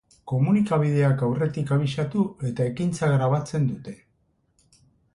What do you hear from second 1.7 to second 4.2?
abisatu eta ekintza grabatzen dute.